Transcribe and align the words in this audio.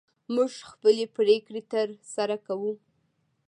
موږ 0.33 0.51
خپلې 0.69 1.05
پرېکړې 1.17 1.61
تر 1.73 1.87
سره 2.15 2.35
کوو. 2.45 2.73